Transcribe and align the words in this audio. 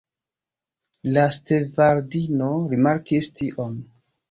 La 1.17 1.25
stevardino 1.35 2.49
rimarkis 2.73 3.31
tion. 3.43 3.81